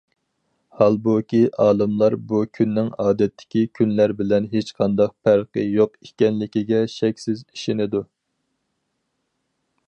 ھالبۇكى، 0.77 1.41
ئالىملار 1.65 2.15
بۇ 2.31 2.39
كۈننىڭ 2.59 2.89
ئادەتتىكى 3.03 3.63
كۈنلەر 3.81 4.15
بىلەن 4.23 4.47
ھېچقانداق 4.55 5.13
پەرقى 5.29 5.67
يوق 5.75 5.95
ئىكەنلىكىگە 6.09 6.81
شەكسىز 6.95 7.45
ئىشىنىدۇ. 7.53 8.03